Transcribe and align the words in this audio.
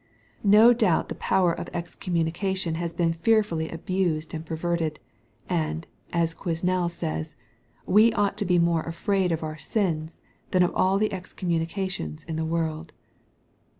No. 0.43 0.73
doubt 0.73 1.09
the 1.09 1.13
power 1.21 1.53
of 1.53 1.69
ex 1.73 1.93
* 1.95 1.95
communication 1.95 2.73
has 2.73 2.91
been 2.91 3.13
fearfully 3.13 3.69
abused 3.69 4.33
and 4.33 4.43
perverted, 4.43 4.99
and, 5.47 5.85
as 6.11 6.33
Quesnel 6.33 6.89
says," 6.89 7.35
we 7.85 8.11
ought 8.13 8.35
to 8.37 8.45
be 8.45 8.57
more 8.57 8.81
afraid 8.81 9.31
of 9.31 9.43
oui 9.43 9.59
sins 9.61 10.17
than 10.49 10.63
of 10.63 10.73
all 10.75 10.97
the 10.97 11.13
excommunications 11.13 12.23
in 12.23 12.35
the 12.35 12.43
world." 12.45 12.93